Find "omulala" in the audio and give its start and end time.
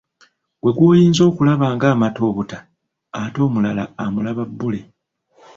3.47-3.83